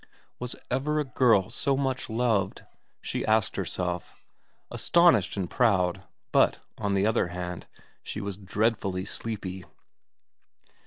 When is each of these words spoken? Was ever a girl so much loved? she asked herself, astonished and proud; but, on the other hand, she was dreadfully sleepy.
Was 0.39 0.55
ever 0.71 0.99
a 0.99 1.03
girl 1.03 1.51
so 1.51 1.77
much 1.77 2.09
loved? 2.09 2.63
she 3.01 3.23
asked 3.23 3.55
herself, 3.55 4.19
astonished 4.71 5.37
and 5.37 5.47
proud; 5.47 6.05
but, 6.31 6.59
on 6.79 6.95
the 6.95 7.05
other 7.05 7.27
hand, 7.27 7.67
she 8.01 8.19
was 8.19 8.35
dreadfully 8.35 9.05
sleepy. 9.05 9.63